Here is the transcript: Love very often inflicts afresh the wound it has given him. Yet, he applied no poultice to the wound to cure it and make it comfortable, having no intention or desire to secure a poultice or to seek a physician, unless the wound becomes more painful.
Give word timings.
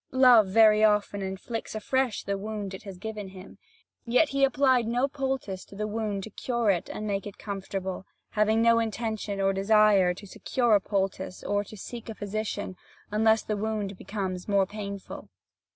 Love 0.13 0.47
very 0.47 0.83
often 0.83 1.21
inflicts 1.21 1.75
afresh 1.75 2.23
the 2.23 2.35
wound 2.35 2.73
it 2.73 2.81
has 2.81 2.97
given 2.97 3.27
him. 3.27 3.59
Yet, 4.03 4.29
he 4.29 4.43
applied 4.43 4.87
no 4.87 5.07
poultice 5.07 5.63
to 5.65 5.75
the 5.75 5.85
wound 5.85 6.23
to 6.23 6.31
cure 6.31 6.71
it 6.71 6.89
and 6.89 7.05
make 7.05 7.27
it 7.27 7.37
comfortable, 7.37 8.07
having 8.31 8.63
no 8.63 8.79
intention 8.79 9.39
or 9.39 9.53
desire 9.53 10.15
to 10.15 10.25
secure 10.25 10.73
a 10.73 10.81
poultice 10.81 11.43
or 11.43 11.63
to 11.65 11.77
seek 11.77 12.09
a 12.09 12.15
physician, 12.15 12.77
unless 13.11 13.43
the 13.43 13.55
wound 13.55 13.95
becomes 13.95 14.47
more 14.47 14.65
painful. 14.65 15.29